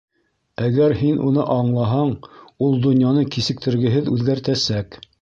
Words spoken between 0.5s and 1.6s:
Әгәр һин уны